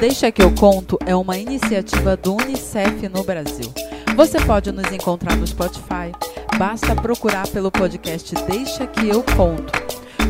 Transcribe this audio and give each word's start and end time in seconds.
Deixa 0.00 0.30
que 0.30 0.40
eu 0.40 0.54
conto 0.54 0.96
é 1.04 1.16
uma 1.16 1.36
iniciativa 1.36 2.16
do 2.16 2.36
UNICEF 2.36 3.08
no 3.08 3.24
Brasil. 3.24 3.74
Você 4.14 4.40
pode 4.40 4.70
nos 4.70 4.92
encontrar 4.92 5.36
no 5.36 5.44
Spotify. 5.44 6.12
Basta 6.56 6.94
procurar 6.94 7.48
pelo 7.48 7.68
podcast 7.68 8.32
Deixa 8.48 8.86
que 8.86 9.08
eu 9.08 9.24
conto 9.36 9.72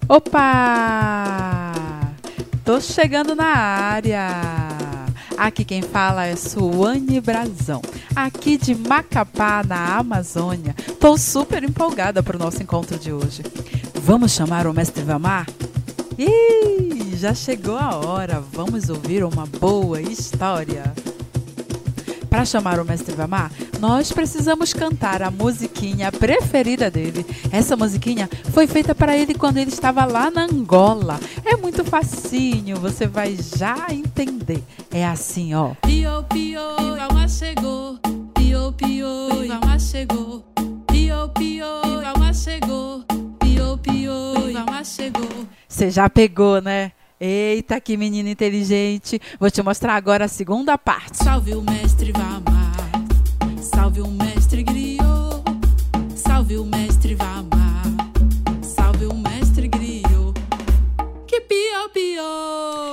Opa! 0.09 1.73
Tô 2.65 2.81
chegando 2.81 3.35
na 3.35 3.47
área. 3.47 4.29
Aqui 5.37 5.65
quem 5.65 5.83
fala 5.83 6.27
é 6.27 6.35
Suane 6.35 7.21
Brazão, 7.21 7.81
aqui 8.15 8.57
de 8.57 8.75
Macapá, 8.75 9.63
na 9.67 9.99
Amazônia. 9.99 10.75
Tô 10.99 11.17
super 11.17 11.63
empolgada 11.63 12.23
para 12.23 12.37
o 12.37 12.39
nosso 12.39 12.63
encontro 12.63 12.99
de 12.99 13.13
hoje. 13.13 13.43
Vamos 13.95 14.33
chamar 14.33 14.67
o 14.67 14.73
mestre 14.75 15.03
Vamar? 15.05 15.47
Ih, 16.19 16.88
já 17.19 17.35
chegou 17.35 17.77
a 17.77 17.97
hora. 17.97 18.41
Vamos 18.53 18.89
ouvir 18.89 19.25
uma 19.25 19.45
boa 19.45 20.01
história. 20.01 20.95
Para 22.31 22.45
chamar 22.45 22.79
o 22.79 22.85
mestre 22.85 23.15
Vamar, 23.15 23.51
nós 23.81 24.13
precisamos 24.13 24.73
cantar 24.73 25.23
a 25.23 25.31
musiquinha 25.31 26.13
preferida 26.13 26.89
dele. 26.91 27.27
Essa 27.51 27.77
musiquinha 27.77 28.29
foi 28.53 28.67
feita 28.69 28.95
para 28.95 29.17
ele 29.17 29.35
quando 29.35 29.57
ele 29.57 29.71
estava 29.71 30.05
lá 30.05 30.31
na 30.31 30.45
Angola. 30.45 31.19
É 31.45 31.57
muito 31.57 31.85
facinho, 31.85 32.77
você 32.77 33.07
vai 33.07 33.37
já 33.37 33.87
entender. 33.91 34.63
É 34.91 35.05
assim, 35.05 35.55
ó. 35.55 35.75
Pio, 35.83 36.23
pio, 36.25 36.61
Valma 36.97 37.27
chegou. 37.27 37.99
Pio, 38.35 38.73
pio, 38.75 39.49
Valma 39.49 39.79
chegou. 39.79 40.45
Pio, 40.87 41.29
pio, 41.31 41.67
Valma 42.03 42.33
chegou. 42.33 43.05
Pio, 43.41 43.79
pio, 43.79 44.53
Valma 44.53 44.85
chegou. 44.85 45.47
Você 45.67 45.91
já 45.91 46.09
pegou, 46.09 46.61
né? 46.61 46.93
Eita, 47.21 47.81
que 47.81 47.97
menino 47.97 48.29
inteligente. 48.29 49.21
Vou 49.41 49.51
te 49.51 49.61
mostrar 49.61 49.97
agora 49.97 50.27
a 50.27 50.29
segunda 50.29 50.79
parte. 50.79 51.17
Salve 51.17 51.53
o 51.53 51.61
mestre 51.61 52.13
Vamar. 52.13 52.77
Salve 53.61 54.03
o 54.03 54.07
mestre 54.07 54.63
Griot. 54.63 55.43
Salve 56.15 56.59
o 56.59 56.65
mestre 56.65 57.17
Vamar. 57.17 57.83
Salve 58.63 59.07
o 59.07 59.15
mestre 59.15 59.67
Griot. 59.67 60.33
Que 61.27 61.41
pio, 61.41 61.89
pio. 61.93 62.23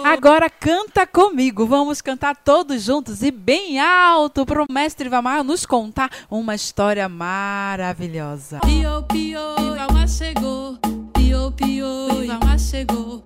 Agora 0.06 0.50
canta 0.50 1.06
comigo. 1.06 1.68
Vamos 1.68 2.02
cantar 2.02 2.36
todos 2.36 2.82
juntos 2.82 3.22
e 3.22 3.30
bem 3.30 3.80
alto 3.80 4.44
para 4.44 4.64
o 4.64 4.66
mestre 4.72 5.08
Vamar 5.08 5.44
nos 5.44 5.68
contar 5.68 6.10
uma 6.32 6.56
história 6.56 7.08
maravilhosa. 7.08 8.60
Pio, 8.62 9.04
pio, 9.04 9.76
Valma 9.78 10.08
chegou. 10.08 10.80
Pio, 11.14 11.52
pio, 11.52 11.88
Valma 12.28 12.58
chegou. 12.58 13.24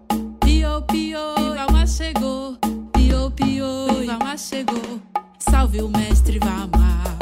Salve 5.70 5.84
o 5.84 5.90
mestre 5.90 6.40
Vamar. 6.40 7.16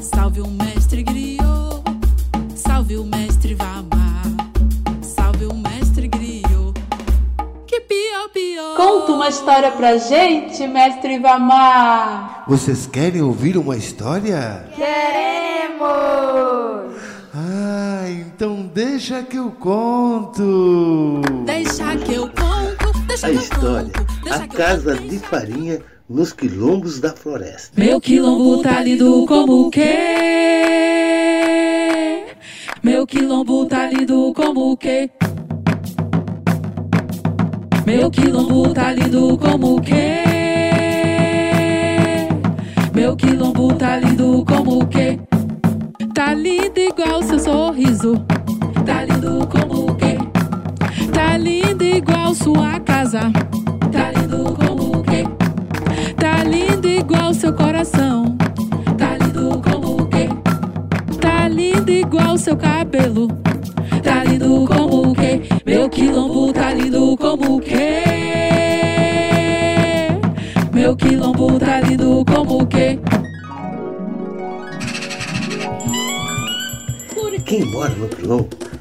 Salve 0.00 0.40
o 0.40 0.46
mestre 0.46 1.02
Griot. 1.02 1.82
Salve 2.54 2.96
o 2.96 3.04
mestre 3.04 3.56
Vamar. 3.56 4.22
Salve 5.02 5.46
o 5.46 5.54
mestre 5.54 6.06
Griot. 6.06 6.74
Que 7.66 7.80
pio, 7.80 8.28
pio. 8.32 8.76
Conta 8.76 9.10
uma 9.10 9.28
história 9.28 9.72
pra 9.72 9.98
gente, 9.98 10.64
mestre 10.68 11.18
Vamar. 11.18 12.44
Vocês 12.46 12.86
querem 12.86 13.20
ouvir 13.20 13.56
uma 13.56 13.76
história? 13.76 14.64
Queremos. 14.76 15.82
Ah, 17.34 18.04
então 18.08 18.70
deixa 18.72 19.24
que 19.24 19.38
eu 19.38 19.50
conto. 19.50 21.20
Deixa 21.44 21.96
que 21.96 22.14
eu 22.14 22.28
conto. 22.28 23.06
Deixa 23.08 23.26
A 23.26 23.30
que 23.30 23.36
eu 23.36 23.42
história 23.42 23.90
conto. 23.90 24.11
A 24.32 24.48
Casa 24.48 24.94
de 24.94 25.18
Farinha 25.18 25.80
nos 26.08 26.32
Quilombos 26.32 26.98
da 26.98 27.10
Floresta. 27.14 27.78
Meu 27.78 28.00
quilombo 28.00 28.62
tá 28.62 28.80
lindo 28.80 29.26
como 29.26 29.66
o 29.66 29.70
quê? 29.70 29.84
Meu 32.82 33.06
quilombo 33.06 33.66
tá 33.66 33.90
lindo 33.90 34.32
como 34.34 34.72
o 34.72 34.76
quê? 34.78 35.10
Meu 37.84 38.10
quilombo 38.10 38.72
tá 38.72 38.90
lindo 38.90 39.36
como 39.36 39.76
o 39.76 39.80
quê? 39.82 40.22
Meu 42.94 43.14
quilombo 43.14 43.74
tá 43.74 43.98
lindo 43.98 44.42
como 44.46 44.82
o 44.82 44.86
quê? 44.86 45.20
Tá 46.14 46.32
lindo 46.32 46.80
igual 46.80 47.22
seu 47.22 47.38
sorriso. 47.38 48.14
Tá 48.86 49.04
lindo 49.04 49.46
como 49.48 49.90
o 49.90 49.94
quê? 49.94 50.16
Tá 51.12 51.36
lindo 51.36 51.84
igual 51.84 52.34
sua 52.34 52.80
casa. 52.80 53.30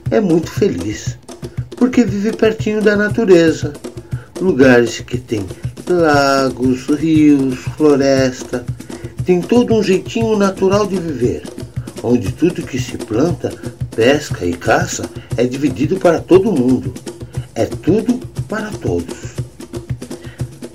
É 0.09 0.19
muito 0.19 0.49
feliz, 0.49 1.17
porque 1.77 2.03
vive 2.03 2.31
pertinho 2.33 2.81
da 2.81 2.95
natureza. 2.95 3.73
Lugares 4.39 4.99
que 4.99 5.17
tem 5.17 5.45
lagos, 5.89 6.87
rios, 6.87 7.59
floresta. 7.77 8.65
Tem 9.25 9.41
todo 9.41 9.73
um 9.73 9.83
jeitinho 9.83 10.37
natural 10.37 10.87
de 10.87 10.97
viver, 10.97 11.43
onde 12.01 12.31
tudo 12.31 12.63
que 12.63 12.79
se 12.79 12.97
planta, 12.97 13.53
pesca 13.95 14.45
e 14.45 14.53
caça 14.53 15.09
é 15.37 15.45
dividido 15.45 15.97
para 15.97 16.19
todo 16.19 16.51
mundo. 16.51 16.93
É 17.53 17.65
tudo 17.65 18.19
para 18.47 18.69
todos. 18.71 19.35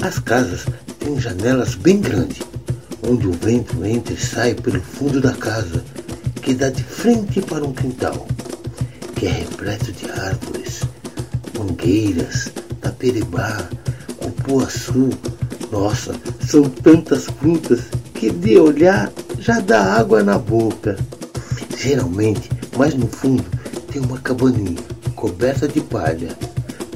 As 0.00 0.19
casas 0.19 0.66
têm 1.00 1.19
janelas 1.19 1.75
bem 1.75 2.00
grandes, 2.00 2.42
onde 3.03 3.27
o 3.27 3.33
vento 3.33 3.84
entra 3.84 4.15
e 4.15 4.16
sai 4.16 4.54
pelo 4.54 4.80
fundo 4.80 5.21
da 5.21 5.33
casa, 5.33 5.83
que 6.42 6.54
dá 6.54 6.71
de 6.71 6.84
frente 6.84 7.41
para 7.41 7.65
um 7.65 7.72
quintal, 7.72 8.27
que 9.16 9.27
é 9.27 9.30
repleto 9.30 9.91
de 9.92 10.10
árvores, 10.10 10.83
mangueiras, 11.59 12.53
taperibá, 12.83 13.66
cupuaçu. 14.18 15.09
Nossa, 15.72 16.15
são 16.47 16.63
tantas 16.65 17.24
frutas 17.24 17.80
que 18.15 18.30
de 18.30 18.59
olhar 18.59 19.10
já 19.39 19.59
dá 19.59 19.95
água 19.95 20.22
na 20.22 20.39
boca. 20.39 20.97
Geralmente, 21.78 22.51
mais 22.77 22.95
no 22.95 23.07
fundo, 23.07 23.45
tem 23.91 24.03
uma 24.03 24.18
cabaninha 24.18 24.83
coberta 25.15 25.66
de 25.66 25.80
palha 25.80 26.28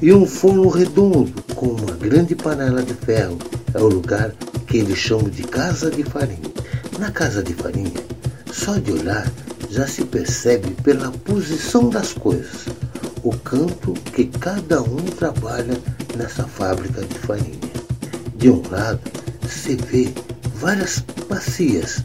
e 0.03 0.13
um 0.13 0.27
forno 0.27 0.69
redondo 0.69 1.33
com 1.55 1.69
uma 1.69 1.93
grande 1.93 2.35
panela 2.35 2.83
de 2.83 2.95
ferro. 2.95 3.39
É 3.73 3.81
o 3.81 3.89
lugar 3.89 4.33
que 4.67 4.79
eles 4.79 4.99
chamam 4.99 5.31
de 5.31 5.43
casa 5.43 5.91
de 5.91 6.03
farinha. 6.03 6.51
Na 6.99 7.11
casa 7.11 7.43
de 7.43 7.55
farinha, 7.55 8.01
só 8.53 8.77
de 8.77 8.93
olhar 8.93 9.27
já 9.71 9.87
se 9.87 10.05
percebe 10.05 10.71
pela 10.83 11.11
posição 11.13 11.89
das 11.89 12.13
coisas 12.13 12.67
o 13.23 13.31
canto 13.31 13.93
que 14.13 14.25
cada 14.25 14.83
um 14.83 14.97
trabalha 14.97 15.79
nessa 16.17 16.45
fábrica 16.45 17.03
de 17.03 17.15
farinha. 17.19 17.71
De 18.37 18.51
um 18.51 18.63
lado, 18.69 19.01
se 19.49 19.77
vê 19.77 20.09
várias 20.57 21.05
bacias, 21.29 22.03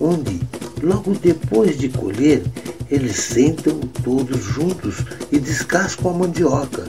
onde, 0.00 0.40
logo 0.82 1.14
depois 1.14 1.76
de 1.78 1.88
colher, 1.88 2.42
eles 2.90 3.16
sentam 3.16 3.80
todos 4.02 4.42
juntos 4.42 5.04
e 5.30 5.38
descascam 5.38 6.10
a 6.10 6.14
mandioca. 6.14 6.86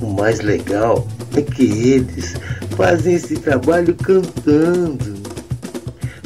O 0.00 0.06
mais 0.06 0.40
legal 0.40 1.06
é 1.36 1.42
que 1.42 1.64
eles 1.64 2.34
fazem 2.76 3.14
esse 3.14 3.36
trabalho 3.36 3.94
cantando, 3.96 5.14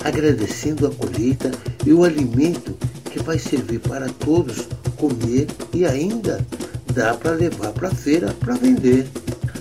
agradecendo 0.05 0.87
a 0.87 0.91
colheita 0.91 1.51
e 1.89 1.93
o 1.95 2.05
alimento 2.05 2.77
que 3.11 3.19
vai 3.23 3.39
servir 3.39 3.81
para 3.81 4.11
todos 4.11 4.69
comer 4.99 5.47
e 5.73 5.87
ainda 5.87 6.39
dá 6.93 7.15
para 7.15 7.31
levar 7.31 7.73
para 7.73 7.89
a 7.89 7.95
feira 7.95 8.31
para 8.39 8.57
vender. 8.57 9.07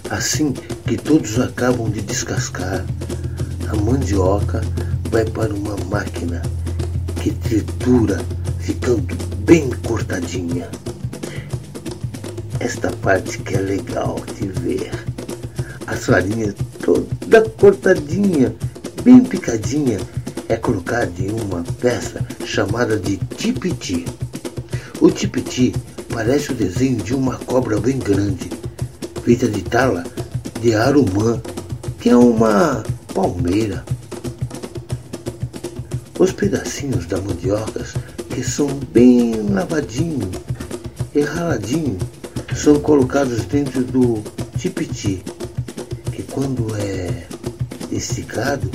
Assim 0.10 0.52
que 0.52 0.98
todos 0.98 1.40
acabam 1.40 1.90
de 1.90 2.02
descascar, 2.02 2.86
a 3.70 3.76
mandioca 3.78 4.62
vai 5.10 5.24
para 5.24 5.54
uma 5.54 5.78
máquina 5.90 6.42
que 7.22 7.32
tritura, 7.32 8.20
ficando 8.60 9.16
bem 9.46 9.70
cortadinha. 9.88 10.68
Esta 12.60 12.92
parte 12.98 13.38
que 13.38 13.56
é 13.56 13.62
legal 13.62 14.22
de 14.38 14.48
ver. 14.48 14.92
As 15.88 16.06
farinhas 16.06 16.56
toda 16.84 17.50
cortadinha, 17.52 18.54
bem 19.02 19.24
picadinha, 19.24 20.00
é 20.50 20.56
colocada 20.56 21.12
em 21.20 21.30
uma 21.32 21.64
peça 21.80 22.26
chamada 22.46 22.98
de 22.98 23.18
tipiti. 23.36 24.06
O 25.02 25.12
tipiti 25.12 25.74
parece 26.10 26.52
o 26.52 26.56
desenho 26.56 26.98
de 26.98 27.14
uma 27.14 27.36
cobra 27.36 27.80
bem 27.80 28.00
grande, 28.00 28.50
feita 29.24 29.48
de 29.48 29.62
tala 29.62 30.04
de 30.62 30.74
arumã, 30.74 31.42
que 32.00 32.10
é 32.10 32.16
uma 32.16 32.84
palmeira. 33.14 33.84
Os 36.18 36.32
pedacinhos 36.32 37.06
da 37.06 37.22
mandioca, 37.22 37.86
que 38.30 38.44
são 38.44 38.68
bem 38.92 39.36
lavadinhos 39.50 40.30
e 41.14 41.22
raladinhos, 41.22 42.02
são 42.56 42.80
colocados 42.80 43.46
dentro 43.46 43.84
do 43.84 44.24
tipiti, 44.58 45.24
que 46.12 46.24
quando 46.24 46.76
é 46.76 47.28
esticado, 47.92 48.72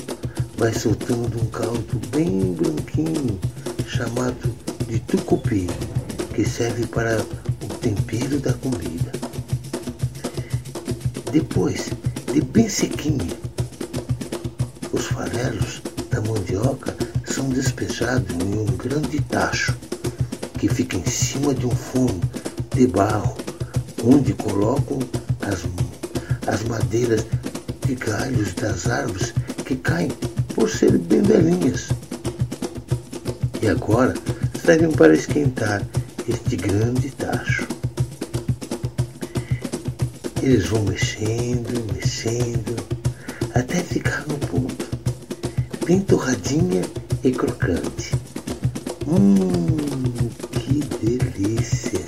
vai 0.62 0.72
soltando 0.72 1.42
um 1.42 1.46
caldo 1.46 2.00
bem 2.12 2.54
branquinho, 2.54 3.36
chamado 3.84 4.54
de 4.86 5.00
tucupi, 5.00 5.66
que 6.32 6.44
serve 6.48 6.86
para 6.86 7.20
o 7.64 7.66
tempero 7.80 8.38
da 8.38 8.52
comida. 8.52 9.10
Depois 11.32 11.90
de 12.32 12.40
bem 12.42 12.68
sequinho, 12.68 13.26
os 14.92 15.06
farelos 15.06 15.82
da 16.08 16.20
mandioca 16.20 16.94
são 17.24 17.48
despejados 17.48 18.32
em 18.32 18.56
um 18.56 18.76
grande 18.76 19.20
tacho 19.22 19.76
que 20.60 20.68
fica 20.68 20.96
em 20.96 21.06
cima 21.06 21.52
de 21.52 21.66
um 21.66 21.74
forno 21.74 22.20
de 22.72 22.86
barro, 22.86 23.36
onde 24.04 24.32
colocam 24.34 25.00
as, 25.40 25.64
as 26.46 26.62
madeiras 26.68 27.26
de 27.84 27.96
galhos 27.96 28.54
das 28.54 28.86
árvores 28.86 29.34
que 29.64 29.74
caem 29.74 30.12
por 30.62 30.70
serem 30.70 30.98
bem 30.98 31.20
velhinhas. 31.22 31.88
E 33.60 33.66
agora 33.66 34.14
servem 34.64 34.92
para 34.92 35.12
esquentar 35.12 35.82
este 36.28 36.54
grande 36.54 37.10
tacho. 37.10 37.66
Eles 40.40 40.68
vão 40.68 40.84
mexendo, 40.84 41.92
mexendo, 41.92 42.76
até 43.56 43.74
ficar 43.82 44.24
no 44.28 44.38
ponto, 44.38 44.86
bem 45.84 45.98
torradinha 45.98 46.82
e 47.24 47.32
crocante. 47.32 48.12
Hum, 49.08 50.28
que 50.52 50.78
delícia! 51.04 52.04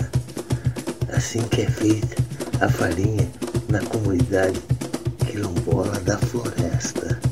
Assim 1.13 1.43
que 1.43 1.63
é 1.63 1.67
feita 1.69 2.23
a 2.61 2.69
farinha 2.69 3.29
na 3.69 3.81
comunidade 3.81 4.61
quilombola 5.27 5.99
da 6.03 6.17
floresta. 6.19 7.24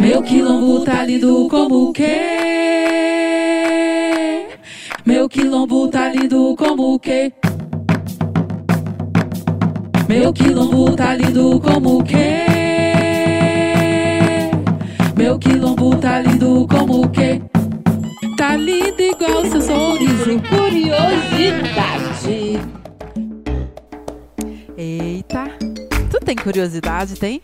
Meu 0.00 0.22
quilombo 0.22 0.84
tá 0.84 1.04
lindo 1.04 1.48
como 1.48 1.88
o 1.88 1.92
quê? 1.92 2.18
Meu 5.04 5.28
quilombo 5.28 5.88
tá 5.88 6.08
lindo 6.08 6.54
como 6.56 6.94
o 6.94 6.98
quê? 6.98 7.32
Meu 10.08 10.32
quilombo 10.32 10.96
tá 10.96 11.14
lindo 11.14 11.60
como 11.60 11.98
o 11.98 12.04
quê? 12.04 12.46
Meu 15.16 15.38
quilombo 15.38 15.96
tá 15.96 16.20
lindo 16.20 16.66
como 16.68 17.04
o 17.04 17.08
quê? 17.08 17.40
Tá 18.36 18.56
lindo 18.56 19.00
igual 19.00 19.44
seu 19.44 19.60
sorriso. 19.60 20.40
Curiosidade. 20.48 22.60
Eita, 24.76 25.44
tu 26.10 26.18
tem 26.24 26.36
curiosidade, 26.36 27.14
tem? 27.14 27.40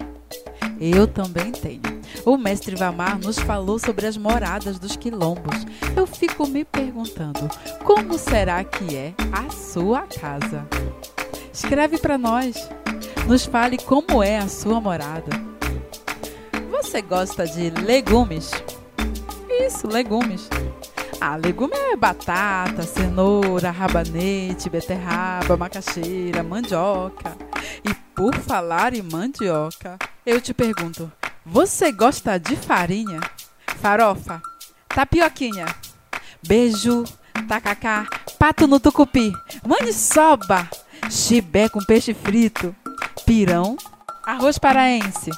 Eu 0.80 1.06
também 1.06 1.52
tenho. 1.52 1.97
O 2.28 2.36
mestre 2.36 2.76
Vamar 2.76 3.18
nos 3.18 3.38
falou 3.38 3.78
sobre 3.78 4.06
as 4.06 4.18
moradas 4.18 4.78
dos 4.78 4.94
quilombos. 4.94 5.64
Eu 5.96 6.06
fico 6.06 6.46
me 6.46 6.62
perguntando, 6.62 7.48
como 7.82 8.18
será 8.18 8.62
que 8.62 8.94
é 8.94 9.14
a 9.32 9.48
sua 9.48 10.02
casa? 10.02 10.68
Escreve 11.50 11.96
para 11.96 12.18
nós. 12.18 12.68
Nos 13.26 13.46
fale 13.46 13.78
como 13.78 14.22
é 14.22 14.36
a 14.36 14.46
sua 14.46 14.78
morada. 14.78 15.30
Você 16.70 17.00
gosta 17.00 17.46
de 17.46 17.70
legumes? 17.70 18.50
Isso, 19.48 19.88
legumes. 19.88 20.50
Ah, 21.18 21.36
legume 21.36 21.76
é 21.76 21.96
batata, 21.96 22.82
cenoura, 22.82 23.70
rabanete, 23.70 24.68
beterraba, 24.68 25.56
macaxeira, 25.56 26.42
mandioca. 26.42 27.34
E 27.82 27.94
por 28.14 28.34
falar 28.34 28.92
em 28.92 29.00
mandioca, 29.00 29.96
eu 30.26 30.42
te 30.42 30.52
pergunto: 30.52 31.10
você 31.44 31.92
gosta 31.92 32.38
de 32.38 32.56
farinha? 32.56 33.20
Farofa, 33.80 34.42
tapioquinha, 34.88 35.66
beijo, 36.46 37.04
tacacá, 37.46 38.06
pato 38.38 38.66
no 38.66 38.80
tucupi, 38.80 39.32
maniçoba, 39.66 40.68
chibé 41.10 41.68
com 41.68 41.80
peixe 41.80 42.12
frito, 42.12 42.74
pirão, 43.24 43.76
arroz 44.26 44.58
paraense. 44.58 45.30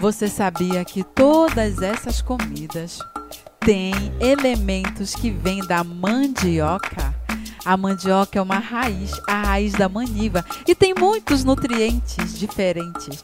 Você 0.00 0.28
sabia 0.28 0.84
que 0.84 1.02
todas 1.02 1.82
essas 1.82 2.22
comidas 2.22 2.98
têm 3.58 3.92
elementos 4.20 5.14
que 5.14 5.30
vêm 5.30 5.66
da 5.66 5.82
mandioca? 5.82 7.14
A 7.64 7.76
mandioca 7.76 8.38
é 8.38 8.42
uma 8.42 8.58
raiz, 8.58 9.12
a 9.28 9.42
raiz 9.42 9.72
da 9.74 9.88
maniva, 9.88 10.44
e 10.66 10.74
tem 10.74 10.94
muitos 10.94 11.44
nutrientes 11.44 12.38
diferentes. 12.38 13.22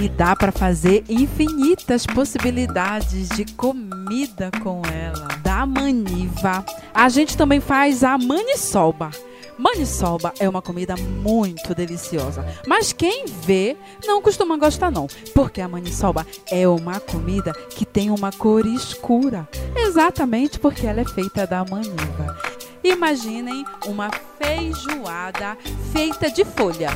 E 0.00 0.08
dá 0.08 0.34
para 0.34 0.50
fazer 0.50 1.04
infinitas 1.08 2.06
possibilidades 2.06 3.28
de 3.28 3.44
comida 3.54 4.50
com 4.62 4.82
ela. 4.86 5.28
Da 5.42 5.66
maniva, 5.66 6.64
a 6.94 7.08
gente 7.08 7.36
também 7.36 7.60
faz 7.60 8.02
a 8.02 8.16
maniçoba. 8.16 9.10
Maniçoba 9.58 10.32
é 10.40 10.48
uma 10.48 10.62
comida 10.62 10.96
muito 10.96 11.74
deliciosa, 11.74 12.44
mas 12.66 12.92
quem 12.92 13.26
vê 13.26 13.76
não 14.04 14.22
costuma 14.22 14.56
gostar 14.56 14.90
não, 14.90 15.06
porque 15.34 15.60
a 15.60 15.68
maniçoba 15.68 16.26
é 16.50 16.66
uma 16.66 16.98
comida 16.98 17.52
que 17.70 17.84
tem 17.84 18.10
uma 18.10 18.32
cor 18.32 18.66
escura, 18.66 19.46
exatamente 19.76 20.58
porque 20.58 20.86
ela 20.86 21.02
é 21.02 21.04
feita 21.04 21.46
da 21.46 21.64
maniva. 21.64 22.36
Imaginem 22.82 23.64
uma 23.86 24.10
feijoada 24.36 25.56
feita 25.92 26.30
de 26.30 26.44
folha. 26.44 26.90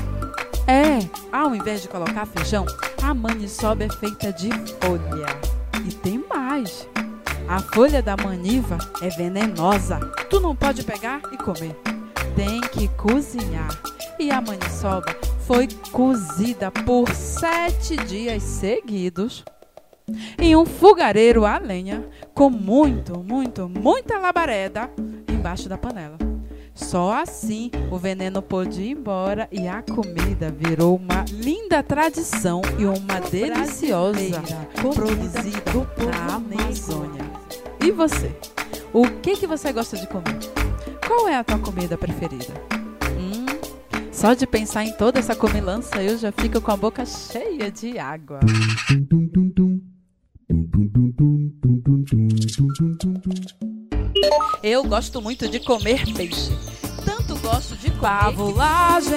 É, 0.67 0.99
ao 1.31 1.55
invés 1.55 1.81
de 1.81 1.89
colocar 1.89 2.27
feijão, 2.27 2.67
a 3.01 3.15
maniçoba 3.15 3.85
é 3.85 3.89
feita 3.89 4.33
de 4.33 4.51
folha. 4.81 5.27
E 5.87 5.95
tem 5.95 6.25
mais. 6.29 6.89
A 7.49 7.61
folha 7.61 8.03
da 8.03 8.17
maniva 8.17 8.77
é 9.01 9.09
venenosa. 9.09 10.01
Tu 10.29 10.41
não 10.41 10.57
pode 10.57 10.83
pegar 10.83 11.21
e 11.33 11.37
comer. 11.37 11.77
Tem 12.35 12.61
que 12.61 12.89
cozinhar. 12.89 13.71
E 14.19 14.29
a 14.31 14.41
maniçoba 14.41 15.17
foi 15.47 15.69
cozida 15.93 16.73
por 16.73 17.09
sete 17.11 17.97
dias 17.99 18.43
seguidos 18.43 19.45
em 20.39 20.57
um 20.57 20.67
fogareiro 20.67 21.45
a 21.45 21.59
lenha 21.59 22.05
com 22.35 22.51
muito, 22.51 23.19
muito, 23.23 23.69
muita 23.69 24.19
labareda 24.19 24.91
embaixo 25.29 25.69
da 25.69 25.79
panela. 25.79 26.36
Só 26.77 27.15
assim 27.23 27.71
o 27.91 27.97
veneno 27.97 28.43
pôde 28.43 28.83
ir 28.83 28.91
embora 28.91 29.49
e 29.51 29.67
a 29.67 29.83
comida 29.83 30.51
virou 30.51 30.97
uma 30.97 31.25
linda 31.33 31.83
tradição 31.83 32.61
e 32.79 32.85
uma 32.85 33.19
deliciosa 33.31 34.43
produzida 34.75 35.63
na 36.05 36.35
Amazônia. 36.35 37.25
E 37.83 37.91
você? 37.91 38.31
O 38.93 39.09
que 39.23 39.37
que 39.37 39.47
você 39.47 39.73
gosta 39.73 39.97
de 39.97 40.07
comer? 40.07 40.39
Qual 41.07 41.27
é 41.27 41.37
a 41.37 41.43
tua 41.45 41.59
comida 41.59 41.97
preferida? 41.97 42.53
Hum, 43.19 43.47
Só 44.13 44.35
de 44.35 44.47
pensar 44.47 44.85
em 44.85 44.93
toda 44.93 45.19
essa 45.19 45.35
comilança 45.35 46.03
eu 46.03 46.19
já 46.19 46.31
fico 46.31 46.61
com 46.61 46.71
a 46.71 46.77
boca 46.77 47.07
cheia 47.07 47.71
de 47.71 47.99
água. 47.99 48.41
Eu 54.63 54.85
gosto 54.85 55.21
muito 55.23 55.49
de 55.49 55.61
comer 55.61 56.05
peixe. 56.15 56.51
Tanto 57.05 57.37
gosto 57.37 57.77
de 57.77 57.91
comer. 57.91 58.01
Pavulagem. 58.01 59.17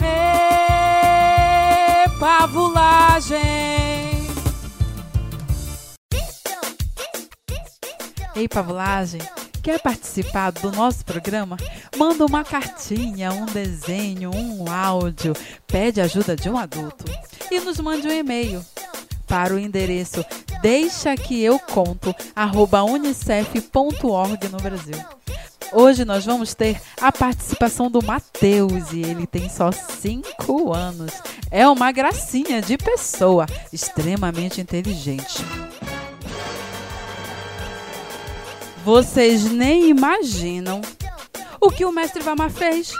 Ê, 0.00 0.08
pavulagem. 2.18 3.38
Ei, 8.34 8.48
pavulagem. 8.48 9.20
Quer 9.62 9.80
participar 9.80 10.50
do 10.52 10.72
nosso 10.72 11.04
programa? 11.04 11.56
Manda 11.96 12.24
uma 12.26 12.42
cartinha, 12.44 13.32
um 13.32 13.46
desenho, 13.46 14.30
um 14.34 14.70
áudio. 14.70 15.34
Pede 15.66 16.00
ajuda 16.00 16.34
de 16.34 16.48
um 16.48 16.56
adulto. 16.56 17.04
E 17.50 17.60
nos 17.60 17.78
mande 17.78 18.08
um 18.08 18.12
e-mail 18.12 18.64
para 19.32 19.54
o 19.54 19.58
endereço 19.58 20.22
deixa 20.60 21.16
que 21.16 21.42
eu 21.42 21.58
conto 21.58 22.14
unicef.org 22.86 24.48
no 24.50 24.58
Brasil. 24.58 25.02
Hoje 25.72 26.04
nós 26.04 26.26
vamos 26.26 26.54
ter 26.54 26.78
a 27.00 27.10
participação 27.10 27.90
do 27.90 28.04
Matheus 28.04 28.92
e 28.92 29.00
ele 29.00 29.26
tem 29.26 29.48
só 29.48 29.72
5 29.72 30.74
anos. 30.74 31.14
É 31.50 31.66
uma 31.66 31.90
gracinha 31.90 32.60
de 32.60 32.76
pessoa, 32.76 33.46
extremamente 33.72 34.60
inteligente. 34.60 35.42
Vocês 38.84 39.50
nem 39.50 39.88
imaginam 39.88 40.82
o 41.58 41.70
que 41.70 41.86
o 41.86 41.92
mestre 41.92 42.22
Vamar 42.22 42.50
fez. 42.50 42.92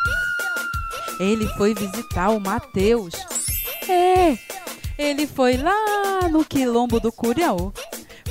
Ele 1.21 1.47
foi 1.59 1.75
visitar 1.75 2.31
o 2.31 2.41
Mateus. 2.41 3.15
É, 3.87 4.39
ele 4.99 5.26
foi 5.26 5.56
lá 5.56 6.28
no 6.30 6.44
quilombo 6.44 7.00
do 7.00 7.12
Curiaú 7.12 7.72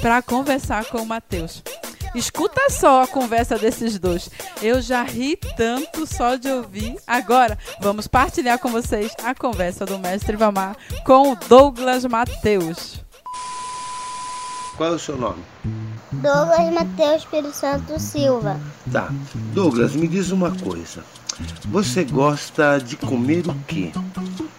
para 0.01 0.21
conversar 0.21 0.85
com 0.85 0.99
o 0.99 1.05
Mateus. 1.05 1.63
Escuta 2.13 2.69
só 2.69 3.03
a 3.03 3.07
conversa 3.07 3.57
desses 3.57 3.97
dois. 3.97 4.29
Eu 4.61 4.81
já 4.81 5.01
ri 5.03 5.37
tanto 5.55 6.05
só 6.05 6.35
de 6.35 6.49
ouvir. 6.49 6.97
Agora, 7.07 7.57
vamos 7.79 8.05
partilhar 8.07 8.59
com 8.59 8.69
vocês 8.69 9.13
a 9.23 9.33
conversa 9.33 9.85
do 9.85 9.97
mestre 9.97 10.35
Vamar 10.35 10.75
com 11.05 11.31
o 11.31 11.35
Douglas 11.35 12.03
Mateus. 12.05 13.01
Qual 14.75 14.91
é 14.91 14.95
o 14.95 14.99
seu 14.99 15.15
nome? 15.15 15.41
Douglas 16.11 16.73
Mateus 16.73 17.23
Espírito 17.23 17.53
Santo 17.53 17.97
Silva. 17.99 18.59
Tá. 18.91 19.09
Douglas, 19.53 19.95
me 19.95 20.07
diz 20.07 20.31
uma 20.31 20.51
coisa. 20.57 21.03
Você 21.69 22.03
gosta 22.03 22.77
de 22.79 22.97
comer 22.97 23.47
o 23.47 23.55
quê? 23.67 23.91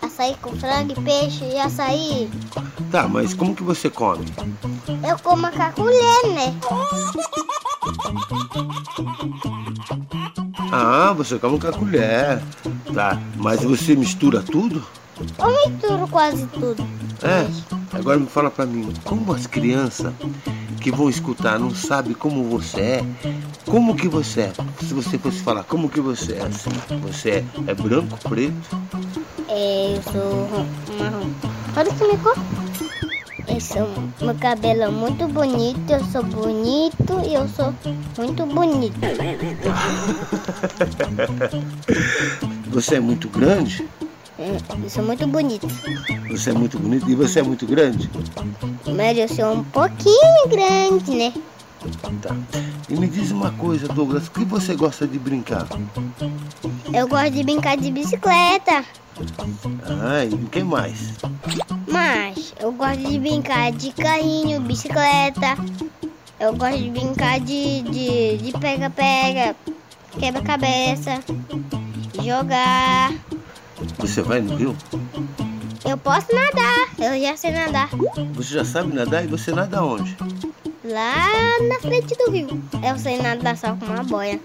Açaí 0.01 0.37
com 0.41 0.57
frango, 0.57 1.01
peixe 1.03 1.45
e 1.45 1.59
açaí. 1.59 2.31
Tá, 2.91 3.09
mas 3.09 3.35
como 3.35 3.55
que 3.55 3.63
você 3.63 3.89
come? 3.89 4.27
Eu 5.09 5.19
como 5.19 5.51
com 5.51 5.63
a 5.63 5.73
colher, 5.73 6.29
né? 6.35 6.55
Ah, 10.71 11.13
você 11.13 11.39
come 11.39 11.59
com 11.59 11.69
a 11.69 11.73
colher. 11.73 12.43
Tá, 12.95 13.21
mas 13.37 13.63
você 13.63 13.95
mistura 13.95 14.43
tudo? 14.43 14.85
Eu 15.39 15.71
misturo 15.71 16.09
quase 16.09 16.47
tudo. 16.47 16.83
É. 17.23 17.97
Agora 17.97 18.19
me 18.19 18.27
fala 18.27 18.51
pra 18.51 18.65
mim, 18.67 18.93
como 19.05 19.33
as 19.33 19.47
crianças 19.47 20.13
que 20.83 20.91
vão 20.91 21.09
escutar 21.09 21.59
não 21.61 21.73
sabem 21.73 22.13
como 22.13 22.43
você 22.45 22.81
é, 22.81 23.05
como 23.65 23.95
que 23.95 24.09
você 24.09 24.41
é? 24.43 24.53
Se 24.81 24.93
você 24.93 25.17
fosse 25.17 25.41
falar, 25.41 25.63
como 25.63 25.89
que 25.89 26.01
você 26.01 26.33
é 26.33 26.43
assim? 26.43 26.73
Você 27.03 27.31
é, 27.31 27.45
é 27.69 27.75
branco, 27.75 28.19
preto? 28.29 28.53
É, 29.49 29.95
eu 29.97 30.03
sou 30.03 30.49
marrom. 30.99 31.31
Olha 31.77 31.95
que 31.95 32.05
me 32.05 32.19
cor. 32.19 32.35
Eu 33.47 33.61
sou, 33.61 33.89
meu 34.21 34.35
cabelo 34.35 34.83
é 34.83 34.89
muito 34.89 35.29
bonito, 35.29 35.89
eu 35.89 36.05
sou 36.07 36.25
bonito 36.25 37.21
e 37.25 37.35
eu 37.35 37.47
sou 37.49 37.73
muito 38.19 38.45
bonito. 38.47 38.99
Você 42.71 42.97
é 42.97 43.01
muito 43.01 43.29
grande? 43.29 43.89
É, 44.53 44.85
Eu 44.85 44.91
sou 44.91 45.03
muito 45.03 45.27
bonito. 45.27 45.67
Você 46.31 46.51
é 46.51 46.53
muito 46.53 46.79
bonito 46.79 47.09
e 47.09 47.15
você 47.15 47.41
é 47.41 47.43
muito 47.43 47.67
grande? 47.67 48.11
Mas 48.95 49.17
eu 49.17 49.29
sou 49.29 49.55
um 49.55 49.65
pouquinho 49.65 50.49
grande, 50.49 51.11
né? 51.15 51.33
Tá. 52.21 52.37
E 52.89 52.95
me 52.95 53.09
diz 53.09 53.31
uma 53.31 53.51
coisa, 53.53 53.89
Douglas, 53.89 54.27
o 54.27 54.31
que 54.31 54.45
você 54.45 54.77
gosta 54.77 55.07
de 55.07 55.19
brincar? 55.19 55.67
Eu 56.93 57.09
gosto 57.09 57.31
de 57.31 57.43
brincar 57.43 57.77
de 57.79 57.91
bicicleta. 57.91 58.85
Ah, 59.89 60.25
e 60.25 60.35
o 60.35 60.47
que 60.49 60.63
mais? 60.63 61.15
Mas 61.89 62.53
eu 62.61 62.73
gosto 62.73 62.99
de 62.99 63.19
brincar 63.19 63.73
de 63.73 63.91
carrinho, 63.93 64.61
bicicleta. 64.61 65.57
Eu 66.39 66.55
gosto 66.55 66.79
de 66.79 66.91
brincar 66.91 67.41
de 67.41 67.83
de 67.83 68.37
de 68.37 68.53
pega-pega, 68.59 69.57
quebra-cabeça, 70.19 71.21
jogar. 72.23 73.13
Você 73.99 74.23
vai 74.23 74.41
no 74.41 74.57
rio? 74.57 74.77
Eu 75.85 75.97
posso 75.99 76.27
nadar, 76.33 76.89
eu 76.99 77.21
já 77.21 77.37
sei 77.37 77.51
nadar. 77.51 77.89
Você 78.35 78.55
já 78.55 78.65
sabe 78.65 78.95
nadar 78.95 79.25
e 79.25 79.27
você 79.27 79.51
nada 79.53 79.85
onde? 79.85 80.17
Lá 80.85 81.27
na 81.69 81.79
frente 81.81 82.17
do 82.17 82.31
rio. 82.31 82.63
Eu 82.83 82.99
sei 82.99 83.21
nadar 83.21 83.57
só 83.57 83.75
com 83.75 83.87
uma 83.87 84.03
boia. 84.05 84.41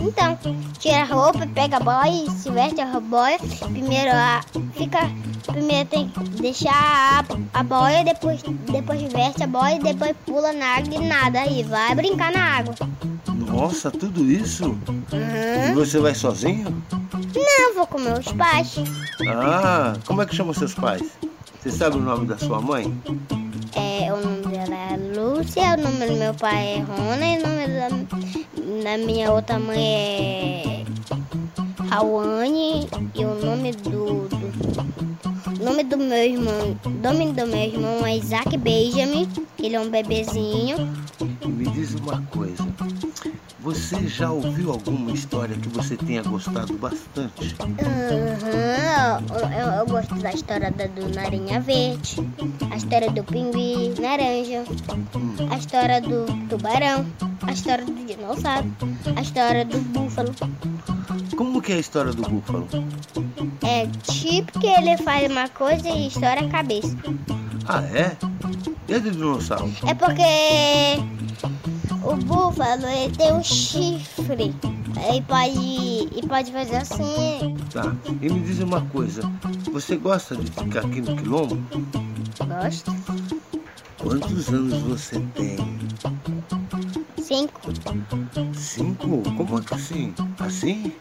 Então, 0.00 0.38
tira 0.78 1.02
a 1.02 1.04
roupa, 1.04 1.46
pega 1.54 1.76
a 1.76 1.80
boia 1.80 2.08
e 2.26 2.30
se 2.30 2.50
veste 2.50 2.80
a 2.80 2.98
boia. 3.00 3.38
Primeiro 3.72 4.10
a, 4.12 4.40
fica. 4.74 4.98
Primeiro 5.46 5.88
tem 5.88 6.08
que 6.08 6.20
deixar 6.42 7.24
a, 7.52 7.60
a 7.60 7.62
boia, 7.62 8.04
depois, 8.04 8.42
depois 8.70 9.02
veste 9.12 9.42
a 9.42 9.46
boia 9.46 9.76
e 9.76 9.78
depois 9.82 10.14
pula 10.24 10.52
na 10.52 10.76
água 10.76 10.94
e 10.94 11.06
nada. 11.08 11.46
E 11.46 11.62
vai 11.62 11.94
brincar 11.94 12.32
na 12.32 12.58
água. 12.58 12.74
Nossa, 13.34 13.90
tudo 13.90 14.24
isso? 14.30 14.76
E 15.12 15.16
Uhum. 15.70 15.74
você 15.74 15.98
vai 15.98 16.14
sozinho? 16.14 16.82
Não, 17.36 17.74
vou 17.74 17.86
com 17.86 17.98
meus 17.98 18.32
pais. 18.32 18.76
Ah, 19.28 19.94
como 20.06 20.22
é 20.22 20.26
que 20.26 20.34
chama 20.34 20.54
seus 20.54 20.74
pais? 20.74 21.02
Você 21.60 21.70
sabe 21.70 21.96
o 21.96 22.00
nome 22.00 22.26
da 22.26 22.38
sua 22.38 22.60
mãe? 22.60 22.92
É, 23.74 24.12
o 24.12 24.16
nome 24.16 24.46
dela 24.46 24.74
é 24.74 24.96
Lúcia, 24.96 25.74
o 25.74 25.82
nome 25.82 26.06
do 26.06 26.14
meu 26.14 26.32
pai 26.34 26.76
é 26.76 26.78
Rona 26.80 27.26
e 27.26 27.38
o 27.38 27.42
nome 27.46 27.66
da, 27.66 28.90
da 28.90 28.98
minha 28.98 29.32
outra 29.32 29.58
mãe 29.58 29.78
é 29.78 30.84
Rawane 31.90 32.88
e 33.14 33.24
o 33.24 33.34
nome 33.34 33.72
do, 33.72 34.28
do 34.28 35.64
nome 35.64 35.84
do 35.84 35.98
meu 35.98 36.18
irmão, 36.18 36.78
nome 37.02 37.32
do 37.32 37.46
meu 37.46 37.60
irmão 37.60 38.06
é 38.06 38.16
Isaac 38.16 38.56
Benjamin, 38.56 39.28
ele 39.58 39.76
é 39.76 39.80
um 39.80 39.90
bebezinho. 39.90 40.76
Me 41.44 41.68
diz 41.70 41.94
uma 41.94 42.22
coisa. 42.30 42.64
Você 43.60 44.06
já 44.06 44.30
ouviu 44.30 44.70
alguma 44.70 45.10
história 45.10 45.56
que 45.56 45.68
você 45.68 45.96
tenha 45.96 46.22
gostado 46.22 46.72
bastante? 46.74 47.56
Aham, 47.60 49.22
eu, 49.30 49.48
eu- 49.58 49.72
eu 49.80 49.86
gosto 49.86 50.14
da 50.16 50.30
história 50.32 50.70
da, 50.70 50.86
do 50.86 51.08
Narinha 51.14 51.60
Verde, 51.60 52.16
a 52.70 52.76
história 52.76 53.10
do 53.10 53.24
Pinguim 53.24 53.94
Laranja, 53.98 54.64
a 55.50 55.56
história 55.56 56.00
do 56.00 56.26
tubarão, 56.48 57.04
a 57.46 57.52
história 57.52 57.84
do 57.84 57.94
dinossauro, 58.06 58.70
a 59.16 59.20
história 59.20 59.64
do 59.64 59.78
búfalo. 59.78 60.34
Como 61.36 61.60
que 61.60 61.72
é 61.72 61.76
a 61.76 61.78
história 61.80 62.12
do 62.12 62.22
búfalo? 62.22 62.68
É 63.64 63.86
tipo 64.10 64.58
que 64.60 64.66
ele 64.66 64.96
faz 64.98 65.30
uma 65.30 65.48
coisa 65.48 65.88
e 65.88 66.06
estoura 66.08 66.40
a 66.40 66.48
cabeça. 66.48 66.96
Ah, 67.66 67.82
é? 67.82 68.16
E 68.88 68.98
do 69.00 69.10
dinossauro? 69.10 69.70
É 69.86 69.94
porque 69.94 70.22
o 72.02 72.16
búfalo 72.16 72.86
ele 72.86 73.14
tem 73.16 73.32
um 73.32 73.42
chifre. 73.42 74.54
E 75.14 75.22
pode, 75.22 76.18
e 76.18 76.26
pode 76.26 76.52
fazer 76.52 76.76
assim. 76.76 77.56
Tá. 77.72 77.94
E 78.22 78.28
me 78.28 78.40
diz 78.40 78.60
uma 78.60 78.80
coisa. 78.86 79.22
Você 79.72 79.96
gosta 79.96 80.36
de 80.36 80.50
ficar 80.50 80.80
aqui 80.80 81.00
no 81.00 81.16
quilombo? 81.16 81.58
Gosto. 82.62 82.94
Quantos 83.98 84.48
anos 84.48 84.82
você 84.82 85.20
tem? 85.34 85.56
Cinco. 87.22 87.60
Cinco? 88.54 89.22
Como 89.36 89.62
assim? 89.70 90.14
Assim? 90.38 90.92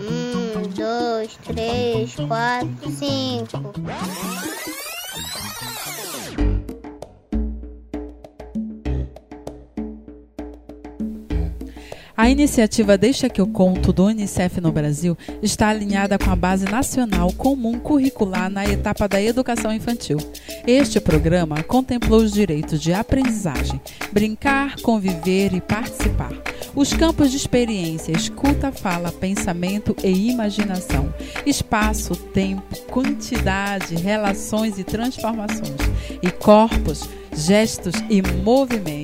Um, 0.00 0.68
dois, 0.74 1.36
três, 1.44 2.14
quatro, 2.14 2.90
cinco. 2.90 3.74
A 12.16 12.30
iniciativa 12.30 12.96
Deixa 12.96 13.28
que 13.28 13.40
eu 13.40 13.46
conto 13.46 13.92
do 13.92 14.04
Unicef 14.04 14.60
no 14.60 14.70
Brasil 14.70 15.18
está 15.42 15.68
alinhada 15.68 16.16
com 16.16 16.30
a 16.30 16.36
Base 16.36 16.64
Nacional 16.64 17.32
Comum 17.32 17.76
Curricular 17.80 18.48
na 18.48 18.64
etapa 18.64 19.08
da 19.08 19.20
educação 19.20 19.72
infantil. 19.72 20.18
Este 20.64 21.00
programa 21.00 21.60
contemplou 21.64 22.20
os 22.20 22.32
direitos 22.32 22.80
de 22.80 22.92
aprendizagem, 22.92 23.80
brincar, 24.12 24.76
conviver 24.80 25.52
e 25.54 25.60
participar. 25.60 26.30
Os 26.72 26.92
campos 26.92 27.32
de 27.32 27.36
experiência, 27.36 28.12
escuta, 28.12 28.70
fala, 28.70 29.10
pensamento 29.10 29.96
e 30.04 30.30
imaginação. 30.30 31.12
Espaço, 31.44 32.14
tempo, 32.14 32.76
quantidade, 32.92 33.96
relações 33.96 34.78
e 34.78 34.84
transformações. 34.84 35.74
E 36.22 36.30
corpos, 36.30 37.08
gestos 37.32 37.94
e 38.08 38.22
movimentos. 38.22 39.03